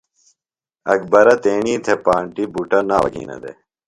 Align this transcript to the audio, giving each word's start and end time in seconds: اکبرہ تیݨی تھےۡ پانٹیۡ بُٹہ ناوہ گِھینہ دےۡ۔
اکبرہ 0.93 1.35
تیݨی 1.43 1.75
تھےۡ 1.85 2.01
پانٹیۡ 2.05 2.49
بُٹہ 2.53 2.79
ناوہ 2.89 3.09
گِھینہ 3.13 3.37
دےۡ۔ 3.43 3.57